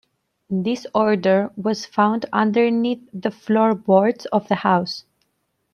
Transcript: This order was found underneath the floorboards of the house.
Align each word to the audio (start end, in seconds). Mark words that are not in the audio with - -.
This 0.49 0.87
order 0.95 1.51
was 1.55 1.85
found 1.85 2.25
underneath 2.33 3.07
the 3.13 3.29
floorboards 3.29 4.25
of 4.25 4.47
the 4.47 4.55
house. 4.55 5.05